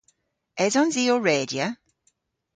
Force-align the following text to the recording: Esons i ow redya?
Esons 0.65 0.95
i 1.03 1.05
ow 1.15 1.21
redya? 1.27 1.67